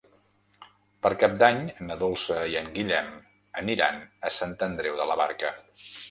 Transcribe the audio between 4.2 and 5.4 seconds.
a Sant Andreu de la